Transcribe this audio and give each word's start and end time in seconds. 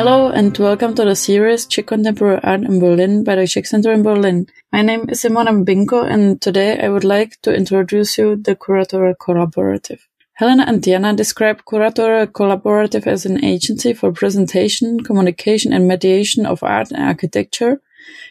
Hello 0.00 0.30
and 0.30 0.56
welcome 0.56 0.94
to 0.94 1.04
the 1.04 1.14
series 1.14 1.66
Czech 1.66 1.88
Contemporary 1.88 2.40
Art 2.42 2.62
in 2.62 2.80
Berlin 2.80 3.22
by 3.22 3.34
the 3.34 3.46
Czech 3.46 3.66
Center 3.66 3.92
in 3.92 4.02
Berlin. 4.02 4.46
My 4.72 4.80
name 4.80 5.10
is 5.10 5.20
Simona 5.20 5.52
Binko 5.62 6.10
and 6.10 6.40
today 6.40 6.80
I 6.80 6.88
would 6.88 7.04
like 7.04 7.36
to 7.42 7.54
introduce 7.54 8.16
you 8.16 8.36
the 8.36 8.56
Curatorial 8.56 9.14
Collaborative. 9.18 10.00
Helena 10.32 10.64
and 10.66 10.82
Jana 10.82 11.14
describe 11.14 11.66
Curatorial 11.66 12.28
Collaborative 12.28 13.06
as 13.06 13.26
an 13.26 13.44
agency 13.44 13.92
for 13.92 14.10
presentation, 14.10 15.00
communication 15.00 15.70
and 15.70 15.86
mediation 15.86 16.46
of 16.46 16.62
art 16.62 16.90
and 16.90 17.04
architecture 17.04 17.82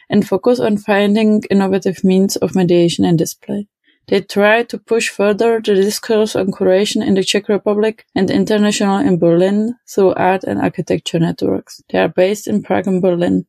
and 0.08 0.26
focus 0.26 0.58
on 0.58 0.76
finding 0.76 1.44
innovative 1.52 2.02
means 2.02 2.34
of 2.34 2.56
mediation 2.56 3.04
and 3.04 3.16
display. 3.16 3.68
They 4.10 4.20
try 4.22 4.64
to 4.64 4.76
push 4.76 5.08
further 5.08 5.60
the 5.60 5.76
discourse 5.76 6.34
on 6.34 6.50
curation 6.50 7.06
in 7.06 7.14
the 7.14 7.22
Czech 7.22 7.48
Republic 7.48 8.04
and 8.16 8.28
international 8.28 8.98
in 8.98 9.20
Berlin 9.20 9.76
through 9.88 10.14
art 10.14 10.42
and 10.42 10.60
architecture 10.60 11.20
networks. 11.20 11.80
They 11.90 11.98
are 12.00 12.08
based 12.08 12.48
in 12.48 12.64
Prague 12.64 12.88
and 12.88 13.00
Berlin. 13.00 13.46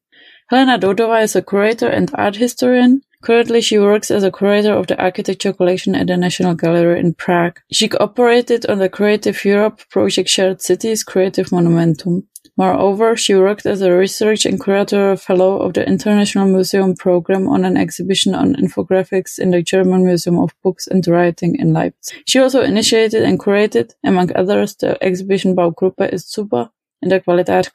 Helena 0.52 0.78
Dodova 0.78 1.24
is 1.24 1.36
a 1.36 1.42
curator 1.42 1.88
and 1.88 2.12
art 2.14 2.36
historian. 2.36 3.02
Currently, 3.24 3.62
she 3.62 3.80
works 3.80 4.12
as 4.12 4.24
a 4.24 4.32
curator 4.32 4.74
of 4.74 4.86
the 4.86 5.02
architecture 5.02 5.54
collection 5.54 5.96
at 5.96 6.06
the 6.06 6.18
National 6.18 6.54
Gallery 6.54 7.00
in 7.00 7.16
Prague. 7.16 7.60
She 7.72 7.88
cooperated 7.88 8.68
on 8.68 8.78
the 8.78 8.90
Creative 8.90 9.44
Europe 9.44 9.82
project 9.90 10.30
Shared 10.30 10.62
Cities 10.62 11.04
Creative 11.04 11.52
Momentum. 11.52 12.28
Moreover, 12.58 13.16
she 13.16 13.34
worked 13.34 13.66
as 13.66 13.82
a 13.82 13.92
research 13.92 14.46
and 14.46 14.60
curatorial 14.60 15.20
fellow 15.20 15.60
of 15.60 15.74
the 15.74 15.88
International 15.88 16.48
Museum 16.48 16.96
program 16.96 17.48
on 17.48 17.66
an 17.66 17.78
exhibition 17.78 18.36
on 18.36 18.56
infographics 18.56 19.40
in 19.40 19.52
the 19.52 19.62
German 19.62 20.06
Museum 20.06 20.38
of 20.38 20.54
Books 20.62 20.88
and 20.88 21.06
Writing 21.08 21.56
in 21.56 21.74
Leipzig. 21.74 22.24
She 22.26 22.40
also 22.40 22.62
initiated 22.62 23.24
and 23.24 23.40
curated, 23.40 23.94
among 24.04 24.36
others, 24.36 24.76
the 24.76 25.02
exhibition 25.04 25.56
Baugruppe 25.56 26.14
ist 26.14 26.32
super 26.32 26.70
in 27.02 27.10
the 27.10 27.20
Qualitat 27.20 27.72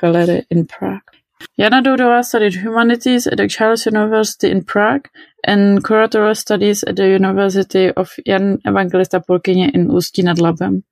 in 0.51 0.67
Prague. 0.67 1.16
Jana 1.59 1.83
Dodova 1.83 2.25
studied 2.25 2.55
humanities 2.55 3.27
at 3.27 3.39
the 3.39 3.49
Charles 3.49 3.87
University 3.87 4.51
in 4.51 4.63
Prague 4.65 5.09
and 5.45 5.83
curatorial 5.83 6.37
studies 6.37 6.85
at 6.85 6.97
the 6.97 7.09
University 7.09 7.91
of 7.93 8.15
Jan 8.27 8.59
Evangelista 8.67 9.21
Purkyně 9.21 9.71
in 9.75 9.89
Ústí 9.89 10.23
nad 10.23 10.39
Labem. 10.39 10.83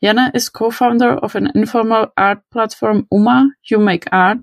Jana 0.00 0.30
is 0.34 0.48
co-founder 0.48 1.14
of 1.22 1.34
an 1.34 1.50
informal 1.54 2.06
art 2.16 2.38
platform 2.52 3.06
UMA, 3.10 3.50
You 3.70 3.78
Make 3.78 4.06
Art, 4.12 4.38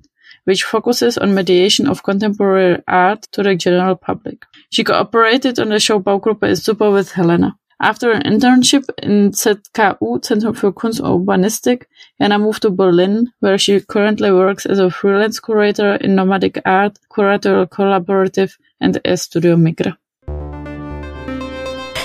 which 0.46 0.64
focuses 0.64 1.18
on 1.18 1.34
mediation 1.34 1.88
of 1.88 2.04
contemporary 2.04 2.82
art 2.88 3.22
to 3.32 3.44
the 3.44 3.56
general 3.56 3.96
public. 3.96 4.46
She 4.72 4.84
cooperated 4.84 5.60
on 5.60 5.70
the 5.70 5.80
show 5.80 6.00
Baugruppe 6.00 6.44
ist 6.44 6.66
super 6.66 6.92
with 6.92 7.12
Helena. 7.12 7.58
After 7.84 8.12
an 8.12 8.22
internship 8.22 8.92
in 9.02 9.32
ZKU, 9.32 10.22
Zentrum 10.22 10.54
für 10.54 10.72
Kunst 10.72 11.02
und 11.02 11.10
Urbanistik, 11.10 11.88
Jana 12.20 12.38
moved 12.38 12.62
to 12.62 12.70
Berlin, 12.70 13.32
where 13.40 13.58
she 13.58 13.82
currently 13.82 14.32
works 14.32 14.68
as 14.68 14.78
a 14.78 14.92
freelance 14.92 15.40
curator 15.40 15.96
in 15.96 16.14
nomadic 16.14 16.62
art, 16.64 17.00
curatorial 17.10 17.68
collaborative, 17.68 18.56
and 18.80 19.02
as 19.04 19.24
Studio 19.24 19.56
Migra. 19.56 19.98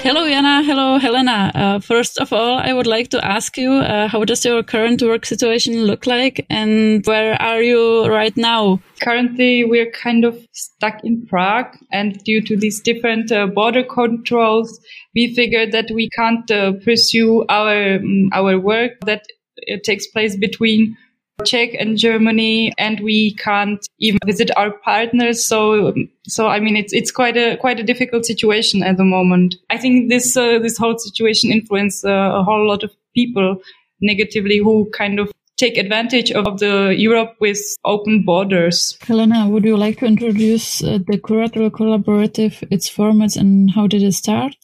Hello, 0.06 0.24
Jana. 0.28 0.62
Hello, 0.62 0.98
Helena. 0.98 1.50
Uh, 1.52 1.80
first 1.80 2.20
of 2.20 2.32
all, 2.32 2.58
I 2.58 2.72
would 2.72 2.86
like 2.86 3.08
to 3.08 3.24
ask 3.24 3.58
you, 3.58 3.72
uh, 3.72 4.06
how 4.06 4.22
does 4.22 4.44
your 4.44 4.62
current 4.62 5.02
work 5.02 5.26
situation 5.26 5.82
look 5.82 6.06
like 6.06 6.46
and 6.48 7.04
where 7.06 7.34
are 7.42 7.60
you 7.60 8.06
right 8.06 8.36
now? 8.36 8.80
Currently, 9.02 9.64
we're 9.64 9.90
kind 9.90 10.24
of 10.24 10.38
stuck 10.52 11.02
in 11.02 11.26
Prague 11.26 11.76
and 11.90 12.22
due 12.22 12.40
to 12.42 12.56
these 12.56 12.80
different 12.80 13.32
uh, 13.32 13.48
border 13.48 13.82
controls, 13.82 14.78
we 15.16 15.34
figured 15.34 15.72
that 15.72 15.90
we 15.92 16.08
can't 16.10 16.48
uh, 16.52 16.74
pursue 16.84 17.44
our, 17.48 17.96
um, 17.96 18.30
our 18.32 18.60
work 18.60 18.92
that 19.06 19.26
uh, 19.68 19.78
takes 19.82 20.06
place 20.06 20.36
between 20.36 20.96
Czech 21.44 21.74
and 21.78 21.98
Germany, 21.98 22.72
and 22.78 23.00
we 23.00 23.34
can't 23.34 23.86
even 23.98 24.18
visit 24.24 24.50
our 24.56 24.70
partners. 24.70 25.44
So, 25.44 25.94
so 26.26 26.48
I 26.48 26.60
mean, 26.60 26.76
it's 26.76 26.92
it's 26.92 27.10
quite 27.10 27.36
a 27.36 27.56
quite 27.56 27.78
a 27.78 27.82
difficult 27.82 28.24
situation 28.24 28.82
at 28.82 28.96
the 28.96 29.04
moment. 29.04 29.56
I 29.70 29.76
think 29.76 30.08
this 30.08 30.36
uh, 30.36 30.58
this 30.60 30.78
whole 30.78 30.98
situation 30.98 31.52
influenced 31.52 32.04
uh, 32.04 32.32
a 32.34 32.42
whole 32.42 32.66
lot 32.66 32.82
of 32.82 32.90
people 33.14 33.60
negatively, 34.00 34.58
who 34.58 34.90
kind 34.92 35.18
of 35.18 35.30
take 35.56 35.78
advantage 35.78 36.30
of 36.32 36.58
the 36.58 36.94
Europe 36.96 37.34
with 37.40 37.58
open 37.84 38.24
borders. 38.24 38.96
Helena, 39.00 39.48
would 39.48 39.64
you 39.64 39.76
like 39.76 39.98
to 39.98 40.06
introduce 40.06 40.82
uh, 40.82 40.98
the 41.06 41.18
curatorial 41.18 41.70
collaborative, 41.70 42.66
its 42.70 42.90
formats, 42.90 43.36
and 43.36 43.70
how 43.70 43.86
did 43.86 44.02
it 44.02 44.12
start? 44.12 44.54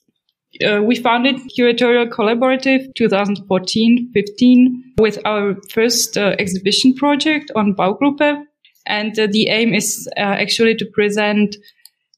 Uh, 0.60 0.82
we 0.82 0.96
founded 0.96 1.36
Curatorial 1.56 2.08
Collaborative 2.08 2.92
2014-15 2.98 4.98
with 4.98 5.18
our 5.24 5.56
first 5.70 6.18
uh, 6.18 6.36
exhibition 6.38 6.94
project 6.94 7.50
on 7.56 7.74
Baugruppe. 7.74 8.44
And 8.86 9.18
uh, 9.18 9.28
the 9.30 9.48
aim 9.48 9.72
is 9.72 10.08
uh, 10.16 10.20
actually 10.20 10.74
to 10.74 10.86
present 10.86 11.56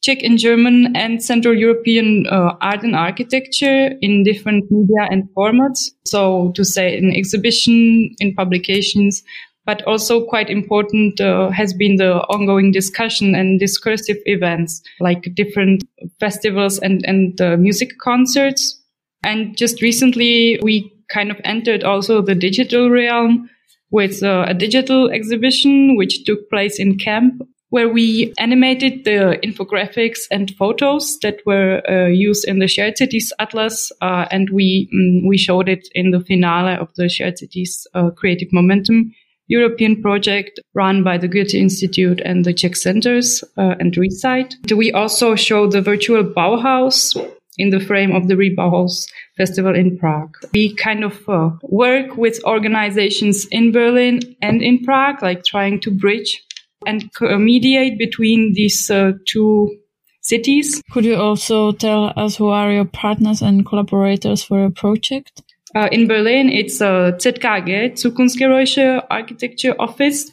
Czech 0.02 0.22
and 0.22 0.38
German 0.38 0.94
and 0.96 1.22
Central 1.22 1.54
European 1.54 2.26
uh, 2.26 2.56
art 2.60 2.82
and 2.82 2.94
architecture 2.94 3.92
in 4.02 4.22
different 4.22 4.70
media 4.70 5.08
and 5.10 5.28
formats. 5.34 5.90
So 6.04 6.52
to 6.56 6.64
say 6.64 6.96
in 6.96 7.14
exhibition, 7.14 8.14
in 8.18 8.34
publications, 8.34 9.22
but 9.66 9.82
also 9.86 10.24
quite 10.24 10.50
important 10.50 11.20
uh, 11.20 11.50
has 11.50 11.72
been 11.72 11.96
the 11.96 12.16
ongoing 12.28 12.70
discussion 12.70 13.34
and 13.34 13.58
discursive 13.58 14.18
events 14.26 14.82
like 15.00 15.34
different 15.34 15.84
festivals 16.20 16.78
and, 16.78 17.04
and 17.06 17.40
uh, 17.40 17.56
music 17.56 17.98
concerts. 17.98 18.80
And 19.22 19.56
just 19.56 19.80
recently 19.80 20.58
we 20.62 20.92
kind 21.08 21.30
of 21.30 21.40
entered 21.44 21.84
also 21.84 22.20
the 22.20 22.34
digital 22.34 22.90
realm 22.90 23.48
with 23.90 24.22
uh, 24.22 24.46
a 24.48 24.54
digital 24.54 25.10
exhibition 25.10 25.96
which 25.96 26.24
took 26.24 26.50
place 26.50 26.78
in 26.78 26.98
camp 26.98 27.42
where 27.74 27.88
we 27.88 28.32
animated 28.38 29.04
the 29.04 29.36
infographics 29.42 30.20
and 30.30 30.54
photos 30.56 31.18
that 31.22 31.40
were 31.44 31.82
uh, 31.90 32.06
used 32.06 32.46
in 32.46 32.60
the 32.60 32.68
Shared 32.68 32.96
Cities 32.96 33.32
Atlas, 33.40 33.90
uh, 34.00 34.26
and 34.30 34.48
we 34.50 34.88
mm, 34.94 35.28
we 35.28 35.36
showed 35.36 35.68
it 35.68 35.88
in 35.92 36.12
the 36.12 36.20
finale 36.20 36.76
of 36.76 36.94
the 36.94 37.08
Shared 37.08 37.36
Cities 37.36 37.84
uh, 37.94 38.10
Creative 38.10 38.46
Momentum 38.52 39.12
European 39.48 40.00
project 40.00 40.60
run 40.74 41.02
by 41.02 41.18
the 41.18 41.28
Goethe 41.28 41.54
Institute 41.54 42.20
and 42.24 42.44
the 42.44 42.54
Czech 42.54 42.76
Centers 42.76 43.44
uh, 43.58 43.74
and 43.78 43.96
Resite. 43.96 44.54
We 44.74 44.92
also 44.92 45.34
show 45.34 45.66
the 45.66 45.82
virtual 45.82 46.24
Bauhaus 46.24 47.14
in 47.58 47.70
the 47.70 47.80
frame 47.80 48.12
of 48.12 48.28
the 48.28 48.34
Rebauhaus 48.34 49.06
Festival 49.36 49.74
in 49.74 49.98
Prague. 49.98 50.36
We 50.52 50.74
kind 50.74 51.04
of 51.04 51.28
uh, 51.28 51.50
work 51.62 52.16
with 52.16 52.42
organizations 52.44 53.46
in 53.50 53.72
Berlin 53.72 54.20
and 54.42 54.62
in 54.62 54.82
Prague, 54.84 55.22
like 55.22 55.44
trying 55.44 55.80
to 55.80 55.90
bridge 55.90 56.42
and 56.86 57.10
mediate 57.38 57.98
between 57.98 58.52
these 58.54 58.90
uh, 58.90 59.12
two 59.26 59.76
cities. 60.20 60.82
Could 60.90 61.04
you 61.04 61.16
also 61.16 61.72
tell 61.72 62.12
us 62.16 62.36
who 62.36 62.48
are 62.48 62.72
your 62.72 62.84
partners 62.84 63.42
and 63.42 63.64
collaborators 63.64 64.42
for 64.42 64.58
your 64.58 64.70
project? 64.70 65.42
Uh, 65.74 65.88
in 65.90 66.06
Berlin, 66.06 66.48
it's 66.50 66.80
a 66.80 67.14
ZKG, 67.18 67.96
Zukunftsgeräusche 67.96 69.02
Architecture 69.10 69.74
Office, 69.80 70.30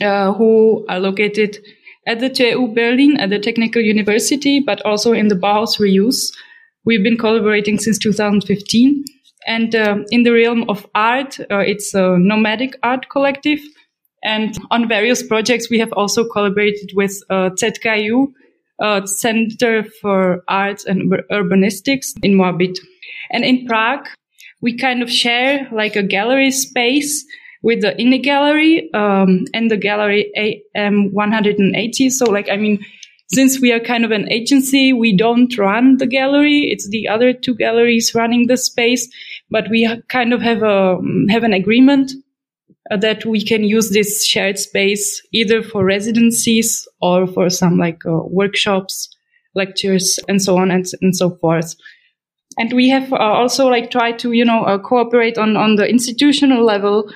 uh, 0.00 0.32
who 0.32 0.86
are 0.88 1.00
located 1.00 1.58
at 2.06 2.20
the 2.20 2.30
TU 2.30 2.66
Berlin, 2.74 3.18
at 3.18 3.28
the 3.28 3.38
Technical 3.38 3.82
University, 3.82 4.60
but 4.60 4.80
also 4.86 5.12
in 5.12 5.28
the 5.28 5.34
Bauhaus 5.34 5.78
Reuse. 5.78 6.32
We've 6.86 7.02
been 7.02 7.18
collaborating 7.18 7.78
since 7.78 7.98
2015. 7.98 9.04
And 9.46 9.74
um, 9.74 10.06
in 10.10 10.22
the 10.22 10.32
realm 10.32 10.64
of 10.68 10.86
art, 10.94 11.38
uh, 11.50 11.58
it's 11.58 11.92
a 11.92 12.16
nomadic 12.18 12.78
art 12.82 13.10
collective. 13.10 13.60
And 14.24 14.56
on 14.70 14.88
various 14.88 15.22
projects, 15.22 15.68
we 15.68 15.78
have 15.78 15.92
also 15.92 16.26
collaborated 16.26 16.92
with 16.94 17.22
uh, 17.28 17.50
ZKU, 17.50 18.32
uh, 18.82 19.04
Center 19.04 19.84
for 20.00 20.42
Arts 20.48 20.86
and 20.86 21.12
Urbanistics 21.30 22.14
in 22.22 22.34
Moabit. 22.34 22.78
And 23.30 23.44
in 23.44 23.66
Prague, 23.66 24.06
we 24.60 24.76
kind 24.76 25.02
of 25.02 25.10
share 25.10 25.68
like 25.72 25.96
a 25.96 26.02
gallery 26.02 26.50
space 26.50 27.24
with 27.62 27.80
the 27.80 27.98
inner 28.00 28.18
gallery 28.18 28.90
um, 28.94 29.44
and 29.52 29.70
the 29.70 29.76
gallery 29.76 30.30
AM 30.76 31.12
180. 31.12 32.10
So 32.10 32.24
like, 32.26 32.48
I 32.48 32.56
mean, 32.56 32.84
since 33.30 33.60
we 33.60 33.72
are 33.72 33.80
kind 33.80 34.04
of 34.04 34.10
an 34.10 34.30
agency, 34.30 34.92
we 34.92 35.14
don't 35.16 35.56
run 35.58 35.98
the 35.98 36.06
gallery. 36.06 36.70
It's 36.70 36.88
the 36.88 37.08
other 37.08 37.32
two 37.32 37.54
galleries 37.54 38.14
running 38.14 38.46
the 38.46 38.56
space, 38.56 39.08
but 39.50 39.68
we 39.68 39.88
kind 40.08 40.32
of 40.32 40.40
have 40.40 40.62
a, 40.62 40.98
have 41.28 41.44
an 41.44 41.52
agreement 41.52 42.12
uh, 42.90 42.96
that 42.96 43.26
we 43.26 43.44
can 43.44 43.64
use 43.64 43.90
this 43.90 44.24
shared 44.24 44.58
space 44.58 45.20
either 45.32 45.62
for 45.62 45.84
residencies 45.84 46.88
or 47.02 47.26
for 47.26 47.50
some 47.50 47.76
like 47.76 48.04
uh, 48.06 48.20
workshops, 48.24 49.14
lectures, 49.54 50.18
and 50.26 50.40
so 50.40 50.56
on 50.56 50.70
and, 50.70 50.86
and 51.02 51.14
so 51.14 51.30
forth. 51.36 51.74
And 52.56 52.72
we 52.72 52.88
have 52.88 53.12
uh, 53.12 53.16
also 53.16 53.68
like 53.68 53.90
tried 53.90 54.18
to, 54.20 54.32
you 54.32 54.44
know, 54.44 54.64
uh, 54.64 54.78
cooperate 54.78 55.38
on, 55.38 55.56
on 55.56 55.76
the 55.76 55.88
institutional 55.88 56.64
level, 56.64 57.10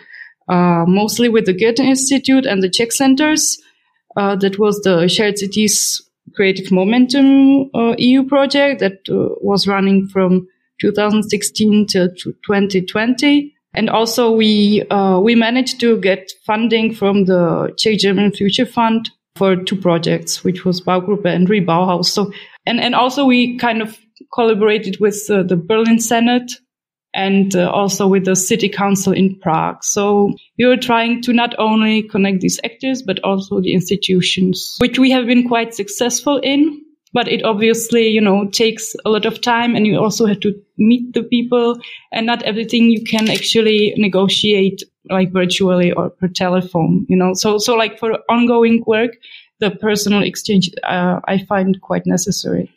uh, 0.48 0.84
mostly 0.86 1.28
with 1.28 1.46
the 1.46 1.52
Goethe 1.52 1.80
Institute 1.80 2.46
and 2.46 2.62
the 2.62 2.70
Czech 2.70 2.92
centers. 2.92 3.60
That 4.14 4.58
was 4.58 4.80
the 4.82 5.08
Shared 5.08 5.38
Cities 5.38 6.02
Creative 6.34 6.70
Momentum 6.70 7.70
EU 7.98 8.22
project 8.24 8.80
that 8.80 8.98
was 9.40 9.66
running 9.66 10.06
from 10.06 10.46
2016 10.82 11.86
to 11.88 12.08
2020. 12.08 13.54
And 13.74 13.88
also 13.88 14.30
we, 14.30 14.82
uh, 14.90 15.18
we 15.18 15.34
managed 15.34 15.80
to 15.80 15.98
get 15.98 16.30
funding 16.44 16.94
from 16.94 17.24
the 17.24 17.72
Czech 17.78 17.98
German 17.98 18.32
Future 18.32 18.66
Fund 18.66 19.10
for 19.36 19.56
two 19.56 19.76
projects, 19.76 20.44
which 20.44 20.64
was 20.64 20.80
Baugruppe 20.80 21.26
and 21.26 21.48
Rebauhaus. 21.48 22.06
So, 22.06 22.32
and, 22.66 22.78
and 22.80 22.94
also 22.94 23.24
we 23.24 23.56
kind 23.56 23.80
of 23.80 23.98
collaborated 24.32 24.98
with 25.00 25.26
uh, 25.30 25.42
the 25.42 25.56
Berlin 25.56 26.00
Senate 26.00 26.52
and 27.14 27.54
uh, 27.54 27.70
also 27.70 28.06
with 28.06 28.24
the 28.24 28.36
city 28.36 28.68
council 28.68 29.12
in 29.12 29.38
Prague. 29.38 29.84
So 29.84 30.34
we 30.58 30.66
were 30.66 30.76
trying 30.76 31.22
to 31.22 31.32
not 31.32 31.54
only 31.58 32.02
connect 32.02 32.40
these 32.40 32.58
actors, 32.64 33.02
but 33.02 33.20
also 33.22 33.60
the 33.60 33.74
institutions, 33.74 34.76
which 34.80 34.98
we 34.98 35.10
have 35.10 35.26
been 35.26 35.46
quite 35.46 35.74
successful 35.74 36.38
in. 36.38 36.80
But 37.14 37.28
it 37.28 37.44
obviously, 37.44 38.08
you 38.08 38.22
know, 38.22 38.48
takes 38.48 38.96
a 39.04 39.10
lot 39.10 39.26
of 39.26 39.42
time 39.42 39.76
and 39.76 39.86
you 39.86 39.98
also 39.98 40.24
have 40.24 40.40
to 40.40 40.54
meet 40.78 41.12
the 41.12 41.22
people 41.22 41.78
and 42.10 42.24
not 42.24 42.42
everything 42.44 42.90
you 42.90 43.04
can 43.04 43.28
actually 43.28 43.92
negotiate 43.98 44.82
like 45.10 45.30
virtually 45.30 45.92
or 45.92 46.08
per 46.08 46.28
telephone, 46.28 47.04
you 47.10 47.16
know. 47.16 47.34
So, 47.34 47.58
so 47.58 47.74
like 47.74 47.98
for 47.98 48.18
ongoing 48.30 48.82
work, 48.86 49.10
the 49.60 49.70
personal 49.70 50.22
exchange, 50.22 50.70
uh, 50.84 51.20
I 51.28 51.44
find 51.44 51.78
quite 51.82 52.06
necessary. 52.06 52.72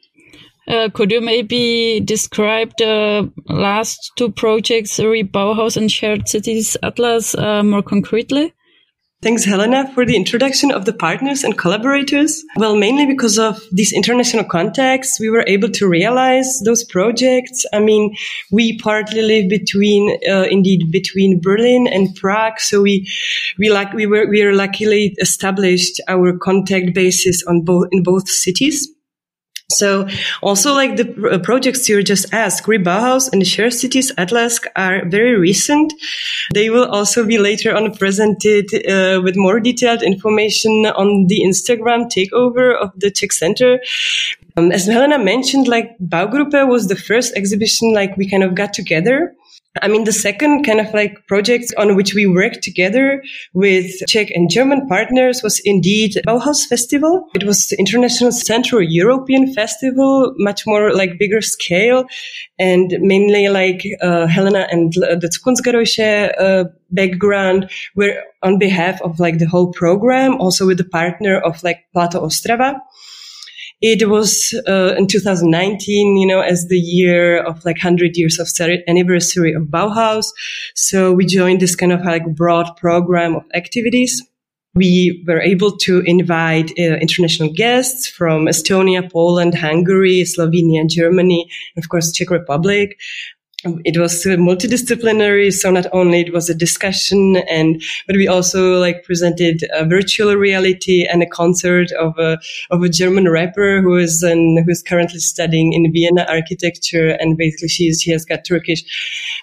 Uh, 0.67 0.89
could 0.93 1.11
you 1.11 1.21
maybe 1.21 1.99
describe 1.99 2.71
the 2.77 3.31
last 3.47 4.11
two 4.17 4.31
projects, 4.31 4.97
Rebauhaus 4.99 5.77
and 5.77 5.91
Shared 5.91 6.27
Cities 6.27 6.75
Atlas, 6.81 7.35
uh, 7.35 7.61
more 7.63 7.83
concretely? 7.83 8.53
Thanks, 9.21 9.43
Helena, 9.43 9.91
for 9.93 10.05
the 10.05 10.15
introduction 10.15 10.71
of 10.71 10.85
the 10.85 10.93
partners 10.93 11.43
and 11.43 11.57
collaborators. 11.57 12.43
Well, 12.57 12.75
mainly 12.75 13.07
because 13.07 13.39
of 13.39 13.59
this 13.71 13.91
international 13.91 14.43
context, 14.43 15.19
we 15.19 15.31
were 15.31 15.43
able 15.47 15.69
to 15.69 15.87
realize 15.87 16.59
those 16.63 16.83
projects. 16.83 17.65
I 17.73 17.79
mean, 17.79 18.15
we 18.51 18.77
partly 18.77 19.23
live 19.23 19.49
between, 19.49 20.19
uh, 20.29 20.45
indeed, 20.51 20.91
between 20.91 21.41
Berlin 21.41 21.87
and 21.87 22.13
Prague. 22.15 22.59
So 22.59 22.81
we, 22.81 23.09
we 23.57 23.71
like, 23.71 23.93
we 23.93 24.05
were, 24.05 24.29
we 24.29 24.43
are 24.43 24.53
luckily 24.53 25.15
established 25.19 25.99
our 26.07 26.37
contact 26.37 26.93
basis 26.93 27.43
on 27.47 27.63
both, 27.63 27.87
in 27.91 28.03
both 28.03 28.29
cities. 28.29 28.87
So 29.71 30.07
also 30.43 30.73
like 30.73 30.95
the 30.95 31.31
uh, 31.31 31.39
projects 31.39 31.89
you 31.89 32.03
just 32.03 32.31
asked, 32.33 32.67
Rebauhaus 32.67 33.31
and 33.31 33.41
the 33.41 33.45
Shared 33.45 33.73
Cities 33.73 34.11
Atlas 34.17 34.59
are 34.75 35.03
very 35.09 35.35
recent. 35.35 35.91
They 36.53 36.69
will 36.69 36.85
also 36.85 37.25
be 37.25 37.39
later 37.39 37.75
on 37.75 37.95
presented 37.95 38.65
uh, 38.87 39.21
with 39.23 39.35
more 39.35 39.59
detailed 39.59 40.03
information 40.03 40.85
on 40.85 41.25
the 41.27 41.41
Instagram 41.41 42.09
takeover 42.09 42.75
of 42.79 42.91
the 42.97 43.09
Czech 43.09 43.31
Center. 43.31 43.79
Um, 44.55 44.71
as 44.71 44.85
Helena 44.85 45.17
mentioned, 45.17 45.67
like 45.67 45.97
Baugruppe 45.99 46.67
was 46.67 46.87
the 46.87 46.95
first 46.95 47.35
exhibition 47.35 47.91
like 47.93 48.15
we 48.17 48.29
kind 48.29 48.43
of 48.43 48.55
got 48.55 48.71
together. 48.71 49.33
I 49.81 49.87
mean, 49.87 50.05
the 50.05 50.13
second 50.13 50.63
kind 50.63 50.79
of 50.79 50.93
like 50.93 51.27
project 51.27 51.73
on 51.77 51.95
which 51.95 52.13
we 52.13 52.25
worked 52.25 52.63
together 52.63 53.21
with 53.53 53.91
Czech 54.07 54.31
and 54.31 54.49
German 54.49 54.87
partners 54.87 55.41
was 55.43 55.59
indeed 55.65 56.21
Bauhaus 56.25 56.65
Festival. 56.65 57.27
It 57.35 57.43
was 57.43 57.67
the 57.67 57.77
International 57.77 58.31
Central 58.31 58.81
European 58.81 59.53
Festival, 59.53 60.33
much 60.37 60.65
more 60.65 60.93
like 60.93 61.19
bigger 61.19 61.41
scale 61.41 62.05
and 62.57 62.95
mainly 63.01 63.49
like 63.49 63.83
uh, 64.01 64.27
Helena 64.27 64.67
and 64.71 64.93
the 64.93 65.29
Zukunftsgeräusche 65.29 66.31
uh, 66.39 66.63
background 66.91 67.69
were 67.95 68.23
on 68.43 68.57
behalf 68.59 69.01
of 69.01 69.19
like 69.19 69.39
the 69.39 69.47
whole 69.47 69.71
program, 69.71 70.39
also 70.39 70.65
with 70.65 70.77
the 70.77 70.85
partner 70.85 71.37
of 71.39 71.63
like 71.63 71.85
Plato 71.93 72.21
Ostrava. 72.21 72.79
It 73.81 74.09
was 74.09 74.53
uh, 74.67 74.95
in 74.97 75.07
2019, 75.07 76.17
you 76.17 76.27
know, 76.27 76.39
as 76.39 76.67
the 76.67 76.77
year 76.77 77.43
of 77.43 77.63
like 77.65 77.77
100 77.77 78.15
years 78.15 78.39
of 78.39 78.47
anniversary 78.87 79.53
of 79.53 79.63
Bauhaus. 79.63 80.25
So 80.75 81.11
we 81.11 81.25
joined 81.25 81.59
this 81.59 81.75
kind 81.75 81.91
of 81.91 82.01
like 82.01 82.25
broad 82.35 82.75
program 82.77 83.35
of 83.35 83.43
activities. 83.53 84.23
We 84.75 85.23
were 85.25 85.39
able 85.39 85.77
to 85.77 86.01
invite 86.05 86.71
uh, 86.71 86.97
international 86.97 87.49
guests 87.53 88.07
from 88.07 88.47
Estonia, 88.47 89.09
Poland, 89.09 89.55
Hungary, 89.55 90.23
Slovenia, 90.23 90.87
Germany, 90.89 91.47
and 91.75 91.83
of 91.83 91.89
course, 91.89 92.11
Czech 92.11 92.29
Republic 92.29 92.97
it 93.83 93.97
was 93.97 94.23
multidisciplinary. 94.23 95.51
So 95.51 95.71
not 95.71 95.87
only 95.91 96.21
it 96.21 96.33
was 96.33 96.49
a 96.49 96.55
discussion 96.55 97.37
and, 97.49 97.81
but 98.07 98.15
we 98.15 98.27
also 98.27 98.79
like 98.79 99.03
presented 99.03 99.63
a 99.73 99.85
virtual 99.85 100.35
reality 100.35 101.05
and 101.05 101.23
a 101.23 101.25
concert 101.27 101.91
of 101.93 102.17
a, 102.17 102.37
of 102.71 102.83
a 102.83 102.89
German 102.89 103.29
rapper 103.29 103.81
who 103.81 103.97
is 103.97 104.23
an, 104.23 104.63
who 104.63 104.71
is 104.71 104.83
currently 104.83 105.19
studying 105.19 105.73
in 105.73 105.91
Vienna 105.91 106.25
architecture. 106.29 107.09
And 107.19 107.37
basically 107.37 107.69
she's, 107.69 108.01
she 108.01 108.11
has 108.11 108.25
got 108.25 108.45
Turkish 108.45 108.83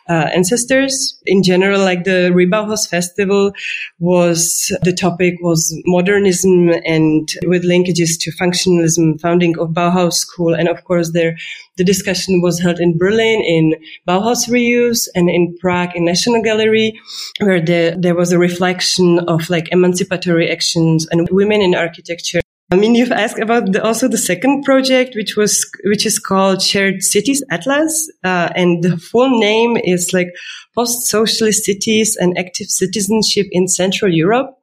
uh, 0.08 0.30
ancestors. 0.34 1.20
In 1.26 1.42
general, 1.42 1.80
like 1.80 2.04
the 2.04 2.30
Rebauhaus 2.32 2.88
festival 2.88 3.52
was, 3.98 4.74
the 4.82 4.92
topic 4.92 5.34
was 5.40 5.74
modernism 5.86 6.70
and 6.84 7.28
with 7.46 7.64
linkages 7.64 8.18
to 8.20 8.32
functionalism, 8.32 9.20
founding 9.20 9.58
of 9.58 9.70
Bauhaus 9.70 10.14
school. 10.14 10.54
And 10.54 10.68
of 10.68 10.84
course 10.84 11.12
there, 11.12 11.36
the 11.76 11.84
discussion 11.84 12.42
was 12.42 12.60
held 12.60 12.78
in 12.80 12.98
Berlin 12.98 13.42
in 13.42 13.74
Bauhaus 14.12 14.46
Reuse 14.48 15.08
and 15.14 15.30
in 15.30 15.56
Prague 15.58 15.96
in 15.96 16.04
National 16.04 16.42
Gallery, 16.42 17.00
where 17.40 17.60
the, 17.60 17.96
there 17.98 18.14
was 18.14 18.30
a 18.30 18.38
reflection 18.38 19.20
of 19.20 19.48
like 19.48 19.68
emancipatory 19.72 20.50
actions 20.50 21.06
and 21.10 21.28
women 21.30 21.62
in 21.62 21.74
architecture. 21.74 22.40
I 22.70 22.76
mean, 22.76 22.94
you've 22.94 23.12
asked 23.12 23.38
about 23.38 23.72
the, 23.72 23.82
also 23.82 24.08
the 24.08 24.18
second 24.18 24.64
project, 24.64 25.14
which 25.14 25.36
was, 25.36 25.66
which 25.84 26.04
is 26.04 26.18
called 26.18 26.62
Shared 26.62 27.02
Cities 27.02 27.42
Atlas. 27.50 28.10
Uh, 28.24 28.50
and 28.54 28.82
the 28.82 28.98
full 28.98 29.38
name 29.38 29.76
is 29.76 30.12
like 30.12 30.28
Post-Socialist 30.74 31.64
Cities 31.64 32.16
and 32.18 32.36
Active 32.36 32.68
Citizenship 32.68 33.46
in 33.50 33.68
Central 33.68 34.12
Europe. 34.12 34.58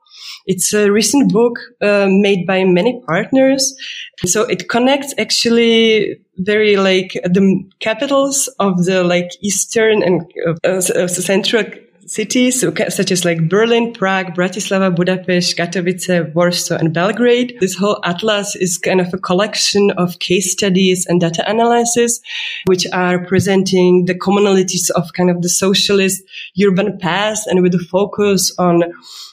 It's 0.49 0.73
a 0.73 0.91
recent 0.91 1.31
book 1.31 1.59
uh, 1.79 2.07
made 2.09 2.47
by 2.47 2.63
many 2.63 2.99
partners. 3.05 3.75
So 4.25 4.45
it 4.45 4.67
connects 4.67 5.13
actually 5.19 6.19
very 6.37 6.75
like 6.75 7.11
the 7.23 7.63
capitals 7.79 8.47
of 8.57 8.83
the 8.85 9.03
like 9.03 9.29
Eastern 9.41 10.01
and 10.01 10.21
uh, 10.63 10.69
uh, 10.69 11.07
Central 11.07 11.65
cities, 12.09 12.61
such 12.61 13.11
as 13.11 13.23
like 13.23 13.47
Berlin, 13.47 13.93
Prague, 13.93 14.33
Bratislava, 14.33 14.95
Budapest, 14.95 15.55
Katowice, 15.55 16.33
Warsaw, 16.33 16.77
and 16.77 16.93
Belgrade. 16.93 17.55
This 17.59 17.75
whole 17.75 17.99
atlas 18.03 18.55
is 18.55 18.77
kind 18.77 18.99
of 18.99 19.13
a 19.13 19.17
collection 19.17 19.91
of 19.91 20.19
case 20.19 20.51
studies 20.51 21.05
and 21.05 21.21
data 21.21 21.47
analysis, 21.47 22.19
which 22.65 22.87
are 22.93 23.23
presenting 23.25 24.05
the 24.05 24.15
commonalities 24.15 24.89
of 24.91 25.13
kind 25.13 25.29
of 25.29 25.41
the 25.41 25.49
socialist 25.49 26.23
urban 26.65 26.97
past 26.97 27.47
and 27.47 27.61
with 27.61 27.75
a 27.75 27.79
focus 27.79 28.53
on 28.57 28.83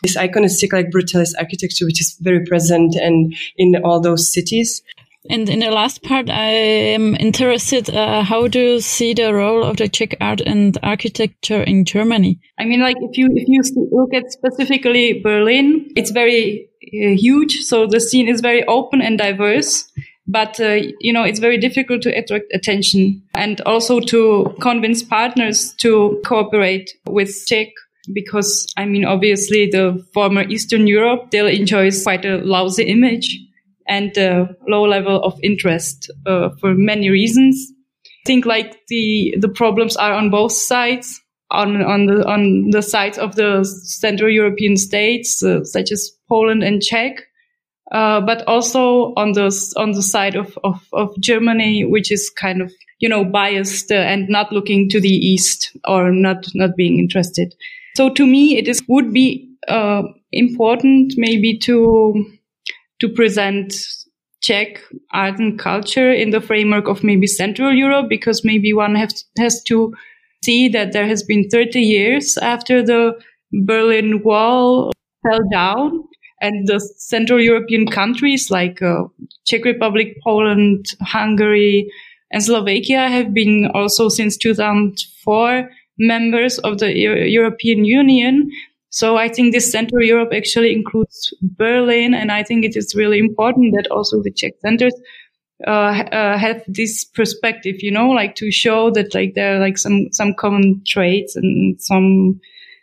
this 0.02 0.16
iconistic 0.16 0.72
like 0.72 0.90
brutalist 0.90 1.32
architecture, 1.38 1.86
which 1.86 2.00
is 2.00 2.16
very 2.20 2.44
present 2.44 2.94
and 2.94 3.34
in 3.56 3.76
all 3.84 4.00
those 4.00 4.32
cities. 4.32 4.82
And 5.30 5.49
in 5.49 5.61
the 5.61 5.71
last 5.71 6.02
part, 6.02 6.30
I 6.30 6.50
am 6.95 7.14
interested. 7.16 7.90
Uh, 7.90 8.23
how 8.23 8.49
do 8.49 8.61
you 8.61 8.80
see 8.80 9.14
the 9.14 9.33
role 9.33 9.64
of 9.64 9.76
the 9.76 9.88
Czech 9.88 10.16
art 10.21 10.40
and 10.40 10.76
architecture 10.83 11.62
in 11.62 11.85
Germany? 11.85 12.38
I 12.59 12.64
mean, 12.64 12.80
like 12.80 12.97
if 13.00 13.16
you 13.16 13.28
if 13.35 13.49
you 13.49 13.62
look 13.90 14.14
at 14.14 14.33
specifically 14.33 15.21
Berlin, 15.21 15.90
it's 15.97 16.11
very 16.11 16.68
uh, 16.83 17.16
huge, 17.16 17.56
so 17.62 17.87
the 17.87 18.00
scene 18.00 18.28
is 18.28 18.40
very 18.40 18.64
open 18.66 19.00
and 19.00 19.18
diverse. 19.18 19.90
But 20.28 20.59
uh, 20.61 20.78
you 21.00 21.12
know, 21.12 21.23
it's 21.23 21.38
very 21.38 21.59
difficult 21.59 22.02
to 22.02 22.11
attract 22.11 22.47
attention 22.52 23.23
and 23.35 23.61
also 23.62 24.00
to 24.00 24.54
convince 24.61 25.02
partners 25.02 25.75
to 25.78 26.21
cooperate 26.25 26.90
with 27.06 27.30
Czech 27.47 27.68
because 28.12 28.66
I 28.76 28.85
mean, 28.87 29.04
obviously, 29.04 29.68
the 29.71 30.04
former 30.14 30.42
Eastern 30.42 30.87
Europe 30.87 31.26
still 31.28 31.47
enjoys 31.47 32.02
quite 32.02 32.25
a 32.25 32.38
lousy 32.38 32.85
image 32.85 33.38
and 33.88 34.16
a 34.16 34.48
low 34.68 34.82
level 34.82 35.22
of 35.22 35.38
interest 35.42 36.10
uh, 36.26 36.50
for 36.60 36.74
many 36.74 37.10
reasons. 37.10 37.72
I 38.04 38.26
think 38.26 38.46
like 38.46 38.86
the 38.88 39.34
the 39.40 39.48
problems 39.48 39.96
are 39.96 40.12
on 40.12 40.30
both 40.30 40.52
sides. 40.52 41.20
On 41.52 41.80
on 41.80 42.06
the 42.06 42.26
on 42.26 42.70
the 42.70 42.82
sides 42.82 43.18
of 43.18 43.36
the 43.36 43.64
Central 43.64 44.28
European 44.28 44.76
states, 44.76 45.44
uh, 45.44 45.62
such 45.62 45.92
as 45.92 46.10
Poland 46.28 46.64
and 46.64 46.82
Czech, 46.82 47.22
uh, 47.92 48.20
but 48.20 48.42
also 48.48 49.14
on 49.16 49.32
the 49.32 49.74
on 49.76 49.92
the 49.92 50.02
side 50.02 50.34
of, 50.34 50.58
of, 50.64 50.84
of 50.92 51.16
Germany, 51.20 51.84
which 51.84 52.10
is 52.10 52.30
kind 52.30 52.60
of 52.62 52.72
you 52.98 53.08
know 53.08 53.24
biased 53.24 53.92
uh, 53.92 53.94
and 53.94 54.28
not 54.28 54.50
looking 54.52 54.88
to 54.88 55.00
the 55.00 55.08
east 55.08 55.76
or 55.86 56.10
not 56.10 56.48
not 56.54 56.74
being 56.76 56.98
interested. 56.98 57.54
So 57.96 58.10
to 58.10 58.26
me, 58.26 58.58
it 58.58 58.66
is 58.66 58.82
would 58.88 59.12
be 59.12 59.48
uh, 59.68 60.02
important 60.32 61.14
maybe 61.16 61.58
to 61.58 62.24
to 63.00 63.08
present 63.08 63.74
Czech 64.40 64.80
art 65.12 65.38
and 65.38 65.58
culture 65.58 66.12
in 66.12 66.30
the 66.30 66.40
framework 66.40 66.88
of 66.88 67.02
maybe 67.02 67.26
Central 67.26 67.72
Europe, 67.72 68.06
because 68.08 68.44
maybe 68.44 68.72
one 68.72 68.94
has, 68.94 69.24
has 69.38 69.62
to 69.64 69.92
see 70.44 70.68
that 70.68 70.92
there 70.92 71.06
has 71.06 71.22
been 71.22 71.48
30 71.48 71.80
years 71.80 72.36
after 72.38 72.82
the 72.82 73.18
Berlin 73.52 74.22
Wall 74.22 74.92
fell 75.22 75.40
down 75.50 76.04
and 76.40 76.68
the 76.68 76.78
Central 76.98 77.40
European 77.40 77.86
countries 77.86 78.50
like 78.50 78.82
uh, 78.82 79.04
Czech 79.46 79.64
Republic, 79.64 80.16
Poland, 80.22 80.86
Hungary, 81.00 81.90
and 82.30 82.44
Slovakia 82.44 83.08
have 83.08 83.32
been 83.32 83.70
also 83.72 84.08
since 84.08 84.36
2004 84.36 85.70
members 85.98 86.58
of 86.58 86.78
the 86.78 86.94
European 86.94 87.84
Union. 87.84 88.50
So 88.90 89.16
I 89.16 89.28
think 89.28 89.52
this 89.52 89.70
Central 89.70 90.02
Europe 90.02 90.32
actually 90.32 90.72
includes 90.72 91.34
Berlin, 91.42 92.14
and 92.14 92.32
I 92.32 92.42
think 92.42 92.64
it 92.64 92.76
is 92.76 92.94
really 92.94 93.18
important 93.18 93.74
that 93.74 93.90
also 93.90 94.22
the 94.22 94.30
Czech 94.30 94.52
centers 94.60 94.94
uh, 95.66 96.04
uh, 96.12 96.38
have 96.38 96.62
this 96.66 97.04
perspective, 97.04 97.76
you 97.82 97.90
know, 97.90 98.10
like 98.10 98.34
to 98.36 98.50
show 98.50 98.90
that 98.90 99.14
like 99.14 99.34
there 99.34 99.56
are 99.56 99.60
like 99.60 99.78
some 99.78 100.08
some 100.12 100.34
common 100.34 100.82
traits 100.86 101.34
and 101.36 101.80
some 101.80 102.40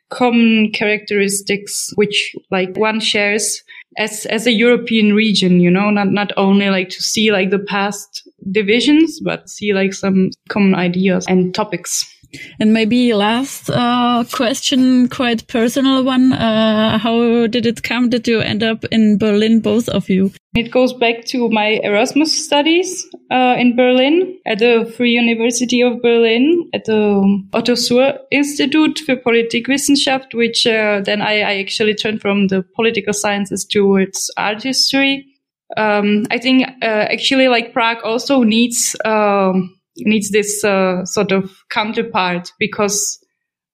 common 0.09 0.71
characteristics 0.71 1.91
which 1.95 2.35
like 2.51 2.75
one 2.77 2.99
shares 2.99 3.63
as 3.97 4.25
as 4.25 4.47
a 4.47 4.51
European 4.51 5.13
region, 5.13 5.59
you 5.59 5.69
know, 5.69 5.89
not 5.89 6.11
not 6.11 6.31
only 6.37 6.69
like 6.69 6.89
to 6.89 7.01
see 7.01 7.31
like 7.31 7.51
the 7.51 7.59
past 7.59 8.27
divisions, 8.51 9.19
but 9.19 9.49
see 9.49 9.73
like 9.73 9.93
some 9.93 10.31
common 10.49 10.75
ideas 10.75 11.25
and 11.27 11.53
topics. 11.53 12.09
And 12.59 12.73
maybe 12.73 13.13
last 13.13 13.69
uh, 13.69 14.23
question, 14.31 15.07
quite 15.09 15.47
personal 15.47 16.03
one. 16.03 16.33
Uh, 16.33 16.97
how 16.97 17.47
did 17.47 17.65
it 17.65 17.83
come 17.83 18.09
that 18.09 18.27
you 18.27 18.39
end 18.39 18.63
up 18.63 18.85
in 18.85 19.17
Berlin, 19.17 19.59
both 19.59 19.89
of 19.89 20.09
you? 20.09 20.31
It 20.55 20.69
goes 20.69 20.93
back 20.93 21.25
to 21.25 21.49
my 21.49 21.79
Erasmus 21.83 22.45
studies 22.45 23.07
uh, 23.31 23.55
in 23.57 23.75
Berlin 23.75 24.37
at 24.45 24.59
the 24.59 24.91
Free 24.95 25.11
University 25.11 25.81
of 25.81 26.01
Berlin 26.01 26.69
at 26.73 26.85
the 26.85 27.43
Otto 27.53 27.73
Suhr 27.73 28.19
Institute 28.29 28.99
for 28.99 29.15
Politikwissenschaft, 29.15 30.35
which 30.35 30.67
uh, 30.67 31.01
then 31.03 31.21
I, 31.21 31.39
I, 31.41 31.57
actually 31.57 31.95
turned 31.95 32.21
from 32.21 32.49
the 32.49 32.63
political 32.75 33.13
sciences 33.13 33.65
towards 33.65 34.29
art 34.37 34.61
history. 34.61 35.25
Um, 35.75 36.25
I 36.29 36.37
think 36.37 36.67
uh, 36.83 36.85
actually 36.85 37.47
like 37.47 37.73
Prague 37.73 38.03
also 38.03 38.43
needs 38.43 38.95
um, 39.05 39.75
needs 39.97 40.31
this 40.31 40.63
uh, 40.63 41.05
sort 41.05 41.31
of 41.31 41.51
counterpart 41.69 42.51
because 42.59 43.23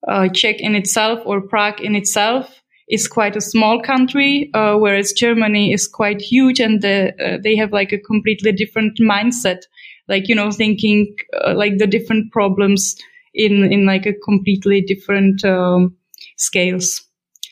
uh, 0.07 0.27
Czech 0.29 0.59
in 0.59 0.75
itself 0.75 1.19
or 1.25 1.41
Prague 1.41 1.81
in 1.81 1.95
itself 1.95 2.61
is 2.89 3.07
quite 3.07 3.35
a 3.35 3.41
small 3.41 3.81
country, 3.81 4.49
uh, 4.53 4.75
whereas 4.75 5.13
Germany 5.13 5.71
is 5.71 5.87
quite 5.87 6.21
huge 6.21 6.59
and 6.59 6.81
the, 6.81 7.13
uh, 7.23 7.37
they 7.43 7.55
have 7.55 7.71
like 7.71 7.91
a 7.91 7.99
completely 7.99 8.51
different 8.51 8.97
mindset, 8.99 9.61
like 10.07 10.27
you 10.27 10.35
know 10.35 10.51
thinking 10.51 11.15
uh, 11.45 11.53
like 11.53 11.77
the 11.77 11.87
different 11.87 12.31
problems 12.31 12.95
in 13.33 13.71
in 13.71 13.85
like 13.85 14.05
a 14.05 14.13
completely 14.25 14.81
different 14.81 15.45
um, 15.45 15.95
scales. 16.37 17.01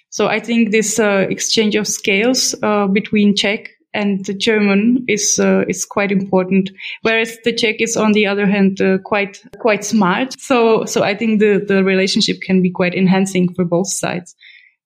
So 0.10 0.28
I 0.28 0.40
think 0.40 0.72
this 0.72 0.98
uh, 0.98 1.28
exchange 1.30 1.76
of 1.76 1.88
scales 1.88 2.56
between 2.92 3.36
Czech 3.36 3.77
and 3.98 4.24
the 4.26 4.34
German 4.34 5.04
is 5.08 5.40
uh, 5.40 5.66
is 5.68 5.84
quite 5.84 6.12
important. 6.12 6.70
Whereas 7.02 7.38
the 7.44 7.52
Czech 7.52 7.82
is, 7.82 7.98
on 7.98 8.12
the 8.12 8.28
other 8.28 8.46
hand, 8.46 8.80
uh, 8.80 9.00
quite 9.00 9.44
quite 9.60 9.84
smart. 9.84 10.40
So 10.40 10.86
so 10.86 11.04
I 11.04 11.16
think 11.16 11.40
the 11.40 11.66
the 11.68 11.84
relationship 11.84 12.38
can 12.42 12.62
be 12.62 12.70
quite 12.70 12.94
enhancing 12.94 13.54
for 13.54 13.66
both 13.66 13.88
sides. 13.88 14.36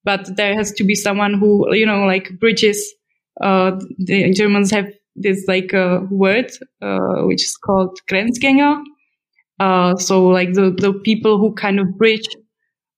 But 0.04 0.36
there 0.38 0.56
has 0.56 0.72
to 0.74 0.84
be 0.84 0.96
someone 0.96 1.34
who 1.34 1.74
you 1.76 1.86
know 1.86 2.06
like 2.06 2.40
bridges. 2.40 2.80
Uh, 3.42 3.72
the 3.98 4.32
Germans 4.34 4.72
have 4.72 4.88
this 5.16 5.46
like 5.48 5.74
a 5.74 5.98
uh, 5.98 6.00
word 6.10 6.52
uh, 6.82 7.24
which 7.28 7.44
is 7.44 7.58
called 7.58 8.00
Grenzgänger. 8.10 8.82
Uh, 9.60 9.96
so 9.98 10.28
like 10.28 10.54
the 10.54 10.72
the 10.72 10.94
people 11.04 11.38
who 11.38 11.54
kind 11.54 11.80
of 11.82 11.98
bridge 11.98 12.28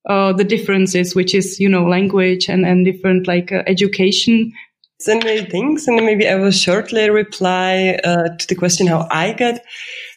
the 0.06 0.46
differences, 0.48 1.16
which 1.16 1.34
is 1.34 1.60
you 1.60 1.70
know 1.70 1.88
language 1.88 2.50
and 2.50 2.66
and 2.66 2.86
different 2.86 3.28
like 3.28 3.52
education 3.52 4.54
so 5.00 5.18
me 5.20 5.46
things, 5.46 5.88
and 5.88 5.98
maybe 5.98 6.28
I 6.28 6.36
will 6.36 6.52
shortly 6.52 7.10
reply 7.10 8.00
uh, 8.04 8.30
to 8.38 8.48
the 8.48 8.56
question 8.56 8.88
how 8.88 9.08
I 9.12 9.34
got 9.34 9.60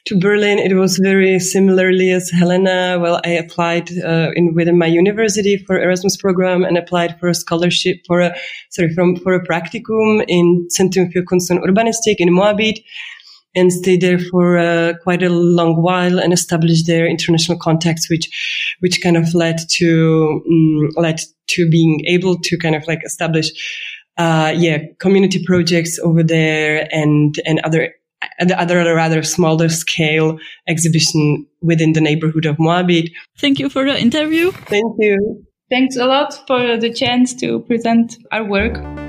to 0.06 0.18
Berlin. 0.18 0.59
It 0.59 0.75
was 0.75 0.99
very 0.99 1.40
similarly 1.40 2.11
as 2.11 2.30
Helena. 2.30 2.99
Well, 3.00 3.21
I 3.25 3.30
applied 3.30 3.90
uh, 3.99 4.30
in 4.37 4.54
within 4.54 4.78
my 4.78 4.87
university 4.87 5.56
for 5.56 5.80
Erasmus 5.80 6.16
program 6.16 6.64
and 6.64 6.78
applied 6.78 7.18
for 7.18 7.28
a 7.28 7.35
scholarship 7.35 7.97
for 8.06 8.21
a 8.21 8.37
sorry 8.71 8.92
from 8.95 9.16
for 9.16 9.35
a 9.35 9.45
practicum 9.45 10.25
in 10.28 10.68
Zentrum 10.71 11.11
für 11.12 11.25
Kunst 11.25 11.50
und 11.50 11.61
Urbanistik 11.61 12.21
in 12.21 12.33
Moabit 12.33 12.78
and 13.56 13.73
stayed 13.73 14.02
there 14.02 14.18
for 14.18 14.59
uh, 14.59 14.92
quite 15.02 15.23
a 15.23 15.30
long 15.30 15.83
while 15.83 16.21
and 16.21 16.33
established 16.33 16.87
their 16.87 17.06
international 17.06 17.59
contacts, 17.59 18.11
which, 18.11 18.28
which 18.80 19.00
kind 19.02 19.16
of 19.16 19.35
led 19.35 19.56
to, 19.71 20.42
um, 20.47 20.90
led 20.97 21.18
to 21.49 21.68
being 21.71 22.04
able 22.06 22.38
to 22.38 22.59
kind 22.59 22.75
of 22.75 22.87
like 22.87 23.00
establish 23.04 23.50
uh, 24.19 24.53
yeah, 24.57 24.79
community 24.99 25.43
projects 25.45 25.99
over 25.99 26.23
there 26.23 26.89
and, 26.91 27.39
and 27.45 27.61
other, 27.61 27.95
other 28.41 28.95
rather 28.95 29.23
smaller 29.23 29.69
scale 29.69 30.39
exhibition 30.69 31.47
within 31.63 31.93
the 31.93 32.01
neighborhood 32.01 32.47
of 32.47 32.57
Moabit. 32.57 33.11
Thank 33.39 33.59
you 33.59 33.69
for 33.69 33.85
the 33.85 33.99
interview. 33.99 34.51
Thank 34.53 34.95
you. 34.99 35.45
Thanks 35.69 35.97
a 35.97 36.07
lot 36.07 36.47
for 36.47 36.77
the 36.77 36.93
chance 36.93 37.35
to 37.35 37.61
present 37.61 38.17
our 38.31 38.45
work. 38.45 39.06